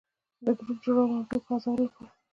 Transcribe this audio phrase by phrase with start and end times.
[0.45, 2.11] د ګپ جوړولو او ټوکو غځولو لپاره.